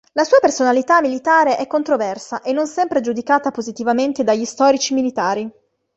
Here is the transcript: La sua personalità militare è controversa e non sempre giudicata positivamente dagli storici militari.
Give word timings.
La 0.13 0.23
sua 0.23 0.39
personalità 0.39 0.99
militare 0.99 1.57
è 1.57 1.67
controversa 1.67 2.41
e 2.41 2.53
non 2.53 2.65
sempre 2.65 3.01
giudicata 3.01 3.51
positivamente 3.51 4.23
dagli 4.23 4.45
storici 4.45 4.95
militari. 4.95 5.47